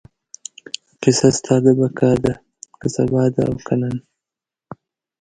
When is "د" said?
1.65-1.67